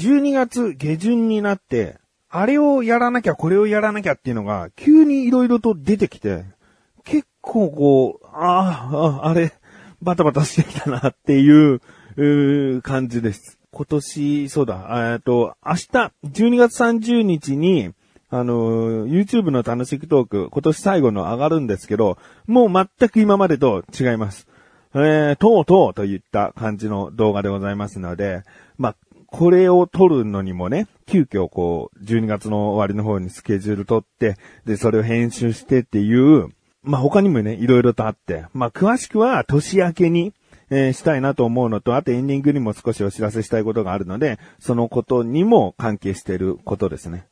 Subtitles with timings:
[0.00, 1.98] 12月下旬になって、
[2.30, 6.44] あれをやらなきゃ、これをやらなきゃっていうのが、急に色々と出てきて、
[7.04, 9.52] 結構こう、ああ、あれ、
[10.00, 11.82] バタバタしてきたなっていう、
[12.16, 13.58] う感じです。
[13.72, 17.92] 今年、そうだ、えっと、明日、12月30日に、
[18.30, 24.46] あの、YouTube の楽しくトーク、今年最後の上がるんですけど、もう全く今までと違います。
[24.94, 28.42] えー、とうとうといった感じの動画でございますので、
[28.76, 28.96] まあ、
[29.30, 36.48] これを撮るのにもね、急遽こう、12月の終わりの方にスケジュール取って、で、それを編集してっていう、
[36.82, 40.32] まあ、他にもね、いろいろとあって、まあ、詳しくは年明けに、
[40.72, 47.26] えーしたいなと思うのと、あとエンディングにも少しお知らせしたいことがあるので、そのことにも関係していることですね。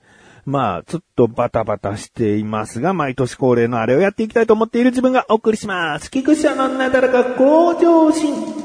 [0.45, 6.11] まあ、ちょっとバタバタしていますが、毎年恒例のあれをやっていきたいと思っている自分がお送りします。
[6.11, 8.58] 菊池のなだらか向上心。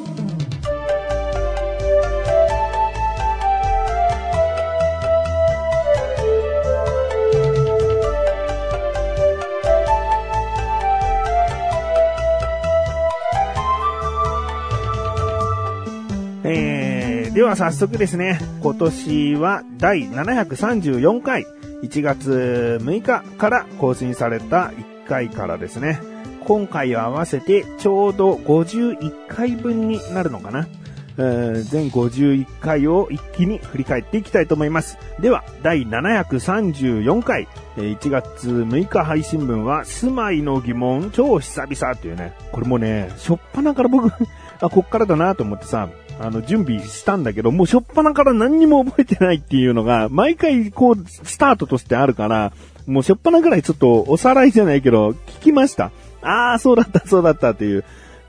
[16.46, 21.46] えー、では早速ですね、今年は第734回、
[21.84, 24.74] 1月6日から更新された
[25.06, 26.02] 1回からですね、
[26.44, 30.68] 今回合わせてちょうど51回分になるのかな。
[31.16, 34.98] えー全51回を一気に振り返っていきたいと思います。
[35.20, 37.48] では、第734回、
[37.78, 44.12] え1月6日配信分は、住まいの疑問超久々というね、これもね、しょっぱなから僕、
[44.60, 45.88] あ、こっからだなと思ってさ、
[46.20, 52.54] あの、準備したんだけど、もうしょっぱなから何にも覚えてないっていうのが、毎回こう、スタートとしてあるから、
[52.86, 55.92] もうしょっぱなぐらいちょっとおさらいじゃないけど、聞きました。
[56.22, 57.84] ああ、そうだった、そうだったっていう。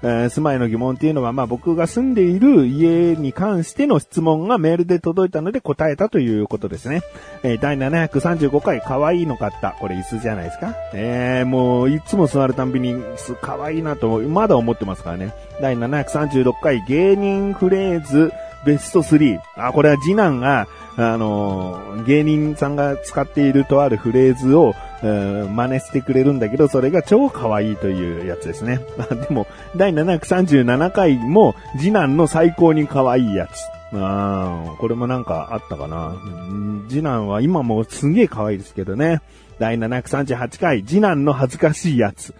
[0.06, 7.00] えー住まいの疑問っていうのは、まあ僕が住んでいる家に関しての質問がメールで届いたので答えたということですね。
[7.42, 9.72] えー第735回、可愛いの買った。
[9.80, 10.74] これ椅子じゃないですか？
[10.92, 12.94] えー、もう、いつも座るたんびに、
[13.40, 15.32] 可愛いなと、まだ思ってますからね。
[15.62, 18.30] 第736回、芸人フレーズ
[18.64, 19.38] ベスト3。
[19.56, 20.66] あ、これは次男が、
[20.96, 28.80] あのー芸人さんが使っているとあるフレーズを、えー真似してくれるんだけど、それが超可愛いというやつですね。
[28.98, 33.64] あ でも、第737回も、次男の最高に可愛いやつ。
[33.96, 36.14] あこれもなんかあったかな。
[36.88, 39.20] 次男は今もすげえ可愛いですけどね。
[39.58, 42.34] 第738回、次男の恥ずかしいやつ。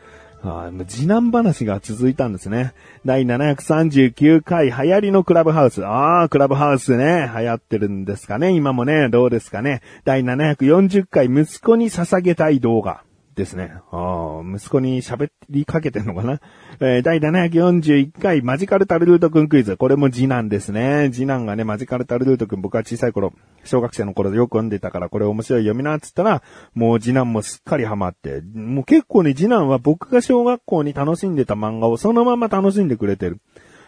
[0.47, 2.75] あ次男話が続いたんですね。
[3.06, 5.84] 第739回、流行りのクラブハウス。
[5.87, 8.50] ああ、クラブハウスね、流行ってるんですかね。
[8.50, 9.81] 今もね、どうですかね。
[10.04, 13.03] 第740回、息子に捧げたい動画。
[13.34, 13.72] ですね。
[13.91, 16.41] ああ、息子に喋りかけてんのかな？
[16.81, 19.77] えー第741回、マジカルタルルートくんクイズ。
[19.77, 21.11] これも次男ですね。
[21.12, 23.33] 次男がね、マジカルタルルートくん、僕は小さい頃、
[23.65, 26.43] 小学生の頃でよく読んでたから、これ面白い読みな、っつったら、
[26.75, 33.39] もう次男もすっかりハマって、もう結構ね、次男は僕が小学校に楽しんでた漫画をそのまま楽しんでくれてる。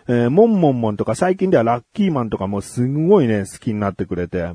[0.09, 4.53] えーモンモンモンとか最近ではラッキーマンとかもすごいね、好きになってくれて、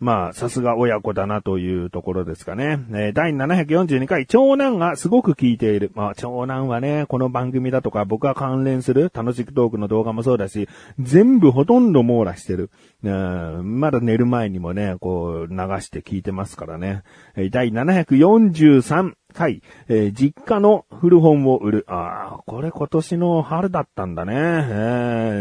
[0.00, 2.78] まあ、さすが親子だなというところですかね。
[2.90, 5.90] えー第742回、長男がすごく聞いている。
[5.94, 10.68] まあ、長男はね、この番組だとか、僕が関連する楽しくトークの動画もそうだし、
[10.98, 12.70] 全部ほとんど網羅してる。
[13.02, 17.02] うんまだ寝る前にもね、こう、流して聞いてますからね。
[17.36, 21.84] えー第743回、えー実家の古本を売る。
[21.88, 24.32] ああ、これ今年の春だったんだね。
[24.34, 24.36] え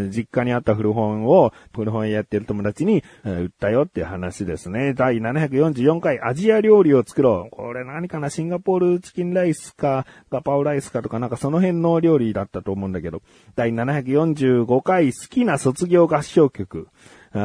[0.08, 4.94] ー実家にあった古本を、古本屋やってる友達に、えー売ったよっていう話ですね。
[4.94, 7.56] 第744回、アジア料理を作ろう。
[7.56, 8.30] これ何かな？
[8.30, 13.22] シンガポールチキンライスか、ガパオライスかとかなんかその辺の料理だったと思うんだけど。
[13.56, 16.88] 第745回、好きな卒業合唱曲。
[17.34, 17.40] あ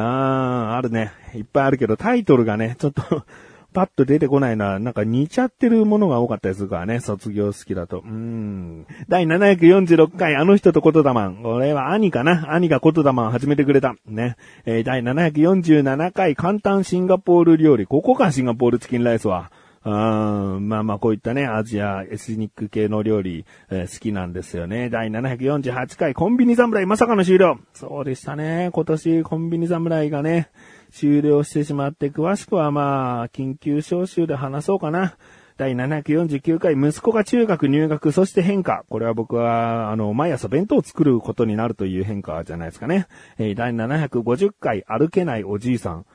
[0.73, 1.11] あ、あるね。
[1.35, 3.25] いっぱいあるけど、タイトルがね、ちょっと、
[3.73, 4.79] パッと出てこないな。
[4.79, 6.99] なんか似ちゃってるものが多かったりするからね。
[6.99, 8.03] 卒業好きだと。
[8.05, 8.85] うん。
[9.07, 11.43] 第746回、あの人と言霊マン。
[11.43, 12.53] これは兄かな？
[12.53, 13.95] 兄が言霊マンを始めてくれた。
[14.05, 14.35] ね。
[14.65, 17.87] えー第747回、簡単シンガポール料理。
[17.87, 19.51] ここか、シンガポールチキンライスは。
[19.83, 24.89] うんまあまあこういったね、アジア、エスニック系の料理、えー好きなんですよね。
[24.91, 27.57] 第748回、コンビニ侍まさかの終了。
[27.73, 28.69] そうでしたね。
[28.73, 30.49] 今年コンビニ侍がね、
[30.91, 35.15] 終了してしまって、詳しくはまあ、緊急招集で話そうかな。
[35.57, 38.83] 第749回、息子が中学入学、そして変化。
[38.89, 43.07] これは僕は、あの、毎朝弁当を作ることになるという変化じゃないですかね。
[43.39, 46.05] えー第750回、歩けないおじいさん。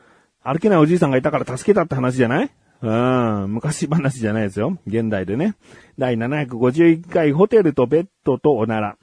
[0.44, 2.50] 歩けないおじいさんがいたから助けたって話じゃない？
[2.82, 4.78] うん、昔話じゃないですよ。
[4.86, 5.54] 現代でね。
[5.98, 8.96] 第751回、ホテルとベッドとおなら。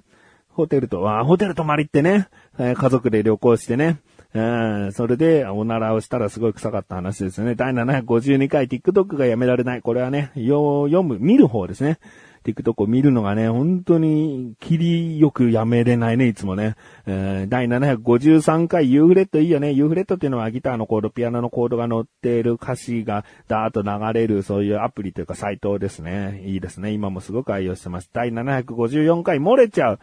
[0.50, 2.28] ホテルと、あホテル泊まりってね、
[2.60, 4.00] えー家族で旅行してね、
[4.36, 4.42] う
[4.88, 7.56] ん、それで、おならをしたらすごい臭かった話ですよね。
[7.56, 9.82] 第752回 TikTok がやめられない。
[9.82, 12.00] これはね、読む、見る方ですね。
[12.44, 16.76] TikTok を見るのがね、本当に、切りよくやめれないね、いつもね。
[17.06, 19.72] えー、第753回ユーフレットいいよね。
[19.72, 26.44] ユーフレットっていうのはギターのコード、ピアノのコードが載っている歌詞がダーッと流れる、そういうアプリというかサイトですね。
[26.46, 26.92] いいですね。
[26.92, 28.10] 今もすごく愛用してます。
[28.14, 30.00] 第754回漏れちゃう。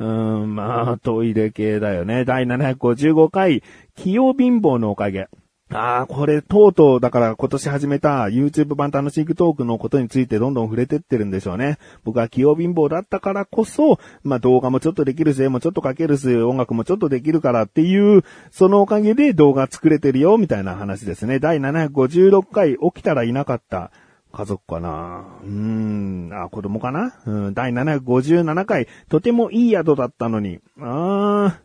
[0.00, 0.06] うー
[0.44, 2.24] ん、まあ、トイレ系だよね。
[2.24, 3.62] 第755回、
[3.94, 5.28] 器用貧乏のおかげ。
[5.74, 11.78] ああ、これ、とうとう、だから今年始めた YouTube 版楽しいトークのことについてどんどん触れてってるんでしょうね。
[12.04, 18.22] 僕は器用貧乏だったからこそ、まあ動画もちょっとできるし、絵もちょっと描けるし、音楽もちょっとできるからっていう、
[18.52, 21.40] そのおかげで動画作れてるよ、みたいな話ですね。
[21.40, 23.90] 第756回、起きたらいなかった。
[24.32, 25.24] 家族かな？
[25.42, 27.14] うーん、あ、子供かな？
[27.26, 30.60] うん、第757回、とてもいい宿だったのに。
[30.80, 31.58] あ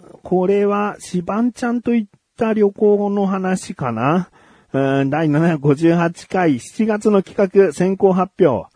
[0.00, 4.30] ー、これは、シバンちゃんと行ってた旅行の話かな？
[4.72, 8.68] うん、第758回、7月の企画、先行発表。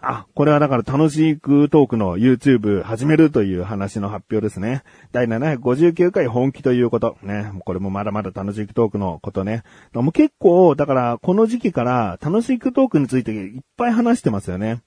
[0.00, 4.82] あ、これはだから楽しくトークの YouTube 始めるという話の発表ですね。
[5.12, 7.18] 第759回本気ということ。
[7.22, 7.50] ね。
[7.64, 9.64] これもまだまだ楽しくトークのことね。
[9.92, 14.80] もう結構、だからこの時期から楽しくトークについていっぱい話してますよね。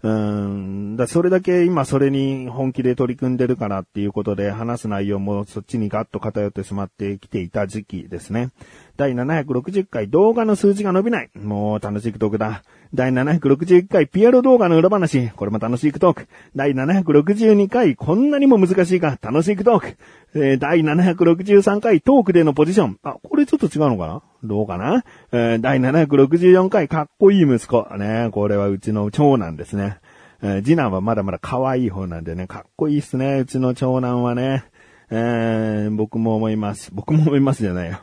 [0.00, 8.50] うん、だそれだけ今それに本気で取り組んでるからっていうことで話す内容もそっちにガッと偏ってしまってきていた時期ですね。
[8.96, 11.30] 第760回動画の数字が伸びない。
[11.34, 12.62] もう楽しいトークだ。
[12.94, 15.30] 第761回ピエロ動画の裏話。
[15.30, 16.28] これも楽しいトーク。
[16.54, 19.18] 第762回こんなにも難しいか。
[19.20, 19.96] 楽しいトーク。
[20.34, 22.98] えー、第763回トークでのポジション。
[23.02, 24.22] あ、これちょっと違うのかな？
[24.42, 27.86] どうかな、えー、第764回かっこいい息子。
[27.96, 29.98] ね、これはうちの長男ですね。
[30.42, 33.40] えー、次男はまだまだ可愛い方なんでね、かっこいいっすね。
[33.40, 34.64] うちの長男はね。
[35.10, 36.90] えー、僕も思います。
[36.92, 37.98] 僕も思いますじゃないよ。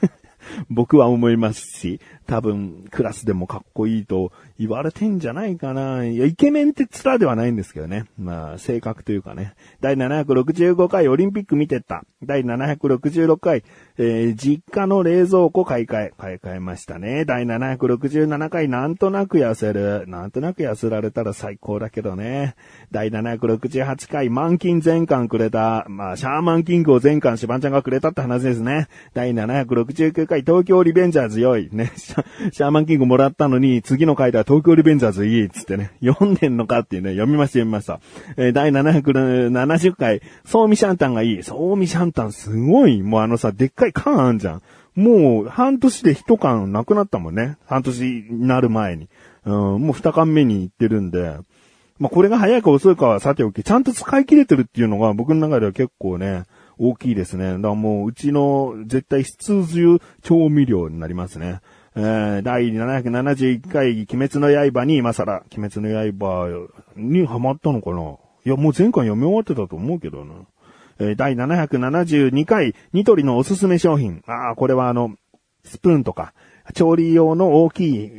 [0.68, 2.00] 僕は思いますし、
[2.32, 6.06] 多分、クラスでもかっこいいと言われてんじゃないかな。
[6.06, 8.06] いや、イケメンって面ではないんですけどね。
[8.18, 9.52] まあ、性格というかね。
[9.82, 12.04] 第765回オリンピック見てった。
[12.22, 13.64] 第766回、
[13.98, 17.26] えー、実家の冷蔵庫買い替え、買い替えましたね。
[17.26, 20.04] 第767回なんとなく痩せる。
[20.06, 22.54] なんとなく痩せられたら最高だけどね。
[22.92, 25.84] 第768回満金全巻くれた。
[25.90, 28.88] まあ、シャーマンキングを全巻シバンちゃんがくれたって話ですね。
[29.12, 31.68] 第769回東京リベンジャーズ良い。
[31.72, 31.92] ね。
[32.52, 35.92] シャーマンキングもらったのに、次の回では東京リベンジャーズいいっつってね。
[36.04, 38.00] 読んでんのかっていうね、読みました読みました。
[38.36, 41.42] えー、第770回、ソーミシャンタンがいい。
[41.42, 43.02] ソーミシャンタンすごい。
[43.02, 44.62] もうあのさ、でっかい缶あんじゃん。
[44.94, 47.56] もう、半年で一缶なくなったもんね。
[47.66, 49.08] 半年になる前に。
[49.44, 49.52] うん、
[49.82, 51.36] もう二缶目に行ってるんで。
[51.98, 56.44] まあ、これが早いか遅いかはさておき、ちゃんと使い切れてるっていうのが僕の中では結構ね、
[56.78, 57.52] 大きいですね。
[57.52, 61.60] だからもう、うちの絶対必需調味料になりますね。
[61.94, 68.16] えー、第771回、鬼滅の刃に今更、鬼滅の刃にハマったのかな？
[68.44, 70.34] いや、もう前回読み終わってたと思うけどな。
[70.98, 74.22] えー、第772回、ニトリのおすすめ商品。
[74.26, 75.14] ああ、これはあの、
[75.64, 76.32] スプーンとか、
[76.74, 78.10] 調理用の大きい、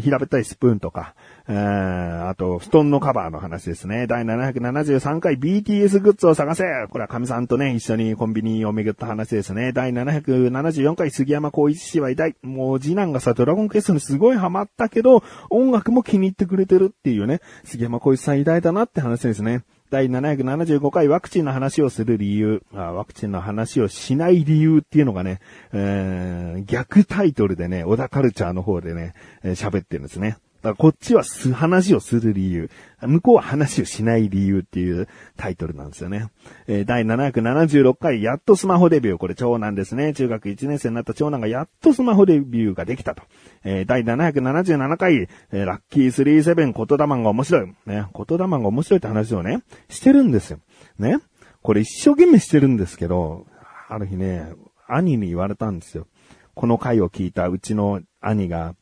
[0.00, 1.14] 平べったいスプーンとか、
[1.48, 4.06] え、あと、布団のカバーの話ですね。
[4.06, 9.72] 第773回 BTS グッズを探せこれは神さんとね、一緒にコンビニを巡った話ですね。
[9.72, 12.36] 第774回杉山光一氏は偉大。
[12.42, 19.64] もう次男がさ、ドラゴンクエストにすごいハマったけど、音楽も気に入ってくれてるっていうね、杉山光一さん偉大だなって話ですね。
[19.92, 25.38] 第775回ワクチンの話をする理由、ワクチンの話をしない理由っていうのがね、
[25.74, 29.12] えー、逆タイトルでね、小田カルチャーの方でね、
[29.44, 30.38] 喋、ってるんですね。
[30.62, 32.70] だからこっちはす、話をする理由。
[33.00, 36.30] 向こうは話をしない理由っていうタイトルなんですよね。
[36.68, 39.18] えー、第776回、やっとスマホデビュー。
[39.18, 40.14] これ長男ですね。
[40.14, 43.24] 中学1年生になった長男がやっとスマホデビューができたと。
[43.64, 47.66] えー、第777回、えー、ラッキー37言霊が面白い。
[47.66, 50.60] ね、言霊が面白いって話をね、してるんですよ。
[50.98, 51.18] ね。
[51.62, 53.46] これ一生懸命してるんですけど、
[53.88, 54.52] ある日ね、
[54.86, 56.06] 兄に言われたんですよ。
[56.54, 58.74] この回を聞いたうちの兄が、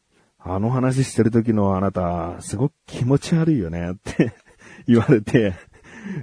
[0.43, 4.33] あの話してる時のあなた、すごく気持ち悪いよねって
[4.89, 5.55] 言われて、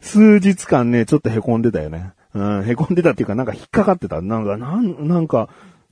[0.02, 2.14] 数日間ね、ちょっと凹んでたよね。
[2.34, 4.22] うん、凹んでたっていうか、なんか引っかかってた。
[4.22, 5.50] なんか、なん、なんか、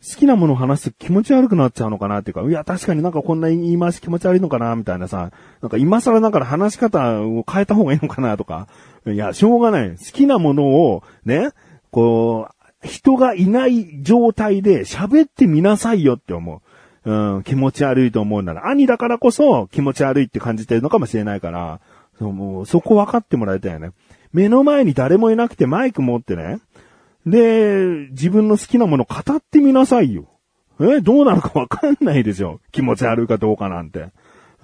[0.07, 8.67] 好きなものを話すと気持ち悪くなっちゃうのかなっていうか、いや、確かになんかこんな言い回し気持ち悪いのかなみたいなさ、なんか今更だから話し方を変えた方がいいのかなとか、
[9.07, 9.89] いや、しょうがない。
[9.91, 11.49] 好きなものを、ね、
[11.89, 12.49] こ
[12.83, 16.61] う、人がいない状態で喋ってみなさいよって思う。
[17.05, 21.79] うん、気持ち悪いと思うなら、兄だからこそ気持ち悪いって感じてるのかもしれないから、
[22.17, 23.91] そもうそこ分かってもらいたいよね。
[24.33, 26.59] 目の前に誰もいなくてマイク持ってね、
[27.25, 30.25] で、自分の好きなもの語ってみなさいよ。
[30.79, 32.59] え、どうなるか分かんないでしょ。
[32.71, 34.09] 気持ち悪いかどうかなんて。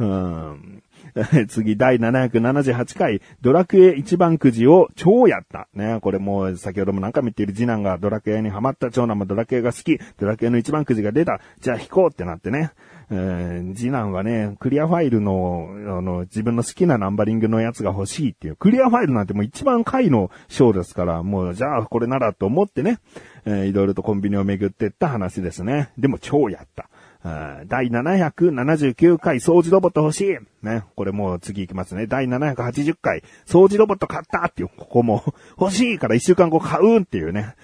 [0.02, 0.84] うん。
[1.48, 5.68] 次、第778回、ドラクエ一番くじを超やった。
[5.74, 12.72] ね、これもう先ほども何回も言っている次男がドラクエにハマった長男もドラクエが好き、ドラクエの一番くじが出た、じゃあ引こうってなってね。
[13.14, 18.56] えー、次男はね、クリアファイルの、あの、自分の好きなナンバリングのやつが欲しいっていう。
[18.56, 23.00] クリアファイルなんてもう一番回の章ですから、もうじゃあこれならと思ってね、
[23.44, 25.90] えー、いろいろとコンビニを巡ってった話ですね。
[25.98, 26.90] でも超やった。
[27.24, 30.38] 第779回掃除ロボット欲しい。
[30.66, 30.84] ね。
[30.96, 32.08] これもう次行きますね。
[32.08, 35.24] 第780回掃除ロボット買ったっていう、ここも
[35.60, 37.56] 欲しいから一週間後買うんっていうね。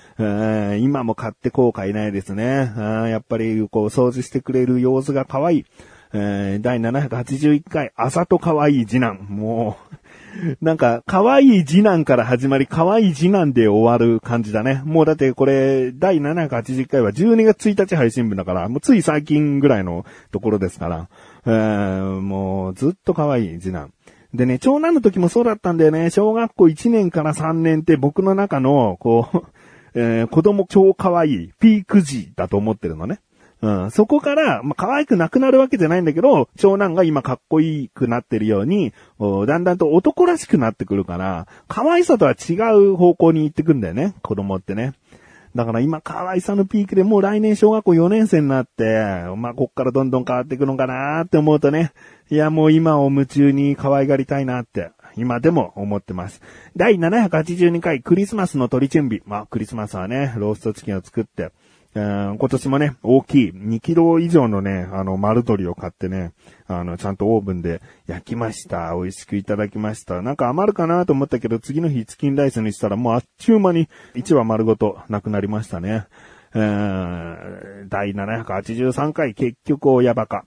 [0.80, 2.72] 今も買って後悔ないですね。
[2.78, 5.66] やっぱりこう掃除してくれる様子が可愛い。
[6.12, 9.26] 第781回、朝と可愛い次男。
[9.30, 9.96] もう、
[10.62, 14.82] なんか、可愛い次男から始まり、可愛い次男で終わる感じだね。
[14.86, 21.10] もうだってこれ、第780回は12月1日配信分だから、もうつい最近ぐらいのところですから、
[21.46, 23.92] えー、もうずっと可愛い次男。
[24.34, 26.10] でね、長男の時もそうだったんだよね。
[26.10, 29.42] 小学校1年から3年って僕の中の、こう、
[29.96, 33.20] えー、子供超可愛い、ピーク時だと思ってるのね。
[33.62, 44.94] うん、そこから、まあ、可愛くなくなるわけじゃないんだけど、長男が今かっこいいくなってるように、だんだんと男らしくなってくるから、可愛さとは違う方向に行ってくんだよね、子供ってね。
[45.56, 51.94] だから今可愛さのピークでもう来年小学校4年生になって、まあ、こっからどんどん変わっていくのかなって思うとね、
[52.30, 56.42] いやもう今を夢中に可愛がりたいなって、今でも思ってます。
[56.76, 59.22] 第782回クリスマスの取り準備。
[59.26, 61.52] まあクリスマスはね、ローストチキンを作って、
[61.98, 66.34] 今年もね、大きい2キロ以上のね、あの、丸鶏を買ってね、
[66.68, 68.94] あの、ちゃんとオーブンで焼きました。
[68.96, 70.22] 美味しくいただきました。
[70.22, 76.08] なんか余るかなと思ったけど、次の日チキンライスにしたらもうあっちゅう間に1羽丸ごとなくなりましたね。
[76.54, 80.46] 第783回、結局親バカ。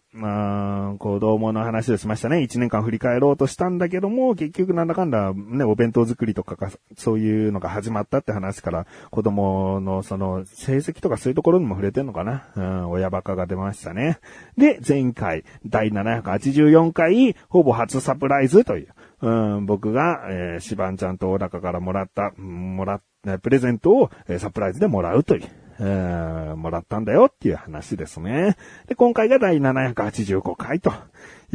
[0.99, 2.43] 子供の話をしましたね。
[2.43, 12.49] 一年間振り返ろうとしたんだけども、結局なんだかんだ、ね、お弁当作りとかが、そういうのが始まったって話から、子供のその、成績とかそういうところにも触れてんのかな。
[12.57, 14.19] うん、親バカが出ましたね。
[14.57, 18.89] で、前回、第784回、ほぼ初サプライズという。
[19.23, 19.31] う
[19.61, 25.60] ん、僕が、えー、シバンちゃんと小高からもらった、もらったプレゼントを、えー、サプライズでもらうという。
[25.83, 28.57] えー、もらったんだよっていう話ですね。
[28.87, 30.93] で、今回が第785回と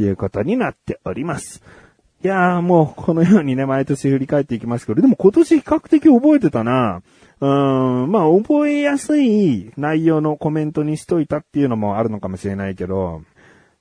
[0.00, 1.62] いうことになっております。
[2.24, 7.02] いやーもうこのようにね、毎年振り返っていきますけど、でも今年比較的覚えてたな。
[7.40, 13.22] うん、まあ覚えやすい内容のコメントにしといたっていうのもあるのかもしれないけど、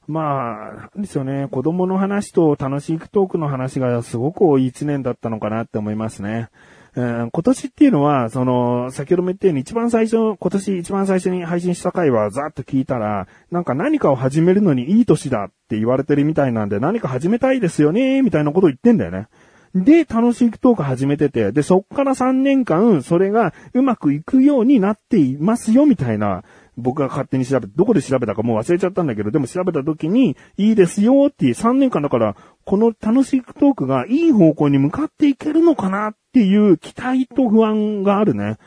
[0.08, 1.48] まあ、ですよね。
[1.50, 6.50] 子供の話と楽しいトークの話がすごく多い一年だったのかなって思いますね。
[6.96, 19.28] 今年っていうのは、その、先ほども言ったように一番最初、今年一番最初に配信した回はざっと聞いたら、なんか何かを始めるのにいい年だって言われてるみたいなんで、何か始めたいですよね、みたいなことを言ってんだよね。
[19.75, 26.46] で、楽しいトーク始めてて、で、そっから3年間、それがうまくいくようになっていますよ、みたいな
[26.77, 38.58] 僕が勝手に調べ、どこで調べたかもう忘れちゃったんだけど、でも調べた時に、いいですよっていう3年間だから、この楽しいトークがいい方向に向かっていけるのかなっていう期待と不安があるね。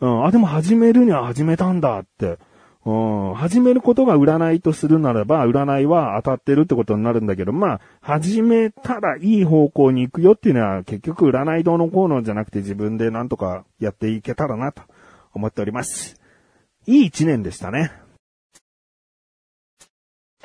[0.00, 2.38] うん、あ、でも始めるには始めたんだって。
[2.84, 14.82] うん、始めることが占いとするならば、占いは当たってるってことになるんだけど、まあ、始めたらいい方向に行くよっていうのは、結局占いどうのこうのじゃなくて自分でなんとかやっていけたらなと
[15.34, 16.17] 思っております。
[16.88, 17.92] いい一年でしたね。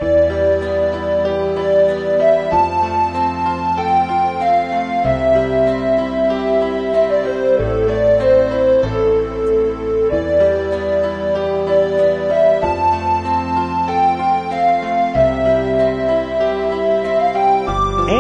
[0.01, 0.03] エ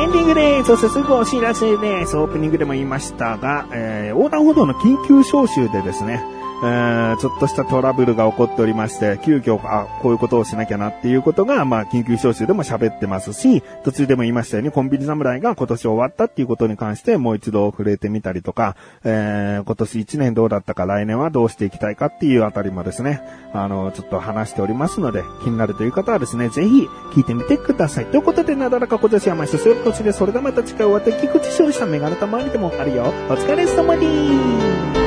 [0.05, 0.63] ンディングで。
[0.63, 2.15] そしてすぐお知らせです。
[2.15, 6.23] オープニングでも言いましたが、えー、横断歩道の緊急招集でですね、
[6.65, 23.21] えー、ちょっとしたトラブルが起こっておりまして、急遽、あ、こういうことをしなきゃなっていうことが、まあ、緊急招集でも喋ってますし、途中でも言いましたように、コンビニ侍が今年終わったっていうことに関してもう一度触れてみたりとか、えー、今年1年どうだったか、来年はどうしていきたいかっていうあたりもですね、
[23.53, 28.05] あの、ちょっと話しておりますので、気になるという方はですね、ぜひ聞いてみてください。
[28.05, 33.03] ということで、なだらか今年はま一つよ年で、それでまた近いおわって、菊池勝利したメガネたまわりでもあるよ。
[33.29, 35.02] お疲れ様です。